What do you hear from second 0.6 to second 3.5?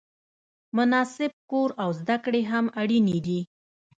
مناسب کور او زده کړې هم اړینې دي.